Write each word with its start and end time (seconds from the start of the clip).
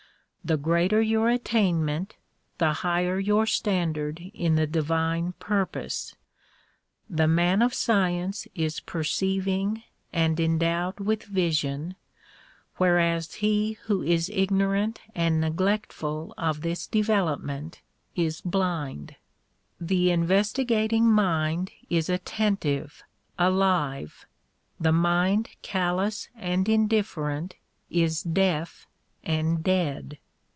The 0.43 0.57
greater 0.57 0.99
your 0.99 1.29
attainment, 1.29 2.15
the 2.57 2.73
higher 2.73 3.19
your 3.19 3.45
standard 3.45 4.19
in 4.33 4.55
the 4.55 4.65
di 4.65 4.79
vine 4.79 5.33
purpose. 5.33 6.15
The 7.07 7.27
man 7.27 7.61
of 7.61 7.75
science 7.75 8.47
is 8.55 8.79
perceiving 8.79 9.83
and 10.11 10.39
endowed 10.39 10.99
with 10.99 11.21
vision 11.25 11.95
whereas 12.77 13.35
he 13.35 13.73
who 13.83 14.01
is 14.01 14.31
ignorant 14.33 14.99
and 15.13 15.39
neglectful 15.39 16.33
of 16.39 16.61
this 16.61 16.87
develop 16.87 17.39
tnent 17.41 17.75
is 18.15 18.41
blind. 18.41 19.17
The 19.79 20.09
investigating 20.09 21.05
mind 21.05 21.69
is 21.87 22.09
attentive, 22.09 23.03
alive; 23.37 24.25
the 24.79 24.91
mind 24.91 25.49
callous 25.61 26.29
and 26.35 26.67
indifferent 26.67 27.57
is 27.91 28.23
deaf 28.23 28.87
and 29.23 29.63
dead. 29.63 30.17